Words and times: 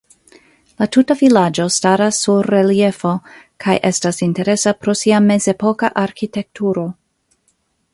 La 0.81 0.85
tuta 0.95 1.15
vilaĝo 1.19 1.65
staras 1.75 2.21
sur 2.25 2.49
reliefo 2.55 3.13
kaj 3.67 3.77
estas 3.93 4.25
interesa 4.31 4.77
pro 4.83 4.99
sia 5.05 5.25
mezepoka 5.31 5.95
arkitekturo. 6.07 6.93